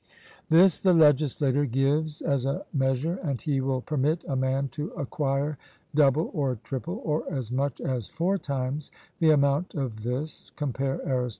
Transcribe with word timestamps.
This 0.49 0.79
the 0.79 0.95
legislator 0.95 1.65
gives 1.67 2.21
as 2.21 2.43
a 2.43 2.65
measure, 2.73 3.19
and 3.21 3.39
he 3.39 3.61
will 3.61 3.81
permit 3.81 4.23
a 4.27 4.35
man 4.35 4.67
to 4.69 4.89
acquire 4.93 5.59
double 5.93 6.31
or 6.33 6.55
triple, 6.63 7.03
or 7.05 7.31
as 7.31 7.51
much 7.51 7.79
as 7.79 8.07
four 8.07 8.39
times 8.39 8.89
the 9.19 9.29
amount 9.29 9.75
of 9.75 10.01
this 10.01 10.51
(compare 10.55 10.99
Arist. 11.05 11.29